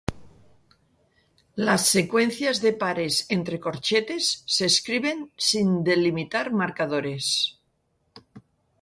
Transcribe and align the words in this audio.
Las 1.67 1.85
secuencias 1.95 2.59
de 2.63 2.73
pares 2.83 3.15
entre 3.37 3.59
corchetes 3.65 4.33
se 4.55 4.65
escriben 4.71 5.31
sin 5.49 5.83
delimitar 5.83 6.47
marcadores. 6.61 7.27